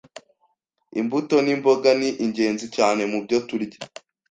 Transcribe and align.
Imbuto 0.99 1.35
n’imboga 1.45 1.89
ni 1.99 2.09
ingenzi 2.25 2.65
cyane 2.75 3.01
mubyo 3.11 3.37
turya 3.47 3.79